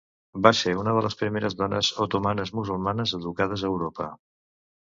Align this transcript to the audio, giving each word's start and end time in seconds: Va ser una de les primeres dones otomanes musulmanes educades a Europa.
Va 0.45 0.51
ser 0.59 0.71
una 0.83 0.93
de 0.97 1.03
les 1.07 1.17
primeres 1.19 1.55
dones 1.59 1.91
otomanes 2.07 2.53
musulmanes 2.61 3.15
educades 3.21 3.67
a 3.69 3.73
Europa. 3.75 4.09